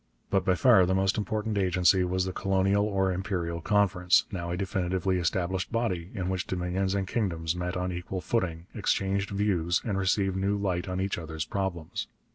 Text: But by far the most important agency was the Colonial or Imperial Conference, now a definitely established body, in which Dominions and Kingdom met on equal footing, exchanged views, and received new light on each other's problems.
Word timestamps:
But 0.31 0.43
by 0.43 0.55
far 0.55 0.87
the 0.87 0.95
most 0.95 1.15
important 1.15 1.59
agency 1.59 2.03
was 2.03 2.25
the 2.25 2.33
Colonial 2.33 2.85
or 2.87 3.11
Imperial 3.11 3.61
Conference, 3.61 4.25
now 4.31 4.49
a 4.49 4.57
definitely 4.57 5.19
established 5.19 5.71
body, 5.71 6.09
in 6.15 6.27
which 6.27 6.47
Dominions 6.47 6.95
and 6.95 7.07
Kingdom 7.07 7.45
met 7.55 7.77
on 7.77 7.91
equal 7.91 8.19
footing, 8.19 8.65
exchanged 8.73 9.29
views, 9.29 9.79
and 9.85 9.99
received 9.99 10.35
new 10.37 10.57
light 10.57 10.89
on 10.89 10.99
each 10.99 11.19
other's 11.19 11.45
problems. 11.45 12.07